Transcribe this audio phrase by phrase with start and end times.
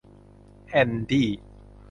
[0.69, 1.29] แอนดี้